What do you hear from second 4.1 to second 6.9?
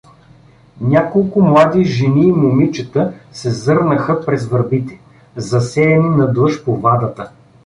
през върбите, засеяни надлъж по